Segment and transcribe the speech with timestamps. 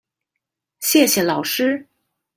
[0.81, 1.85] 謝謝老師